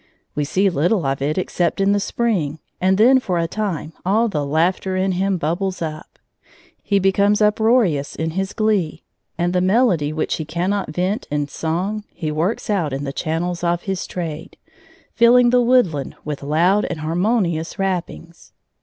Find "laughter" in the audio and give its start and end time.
4.43-4.95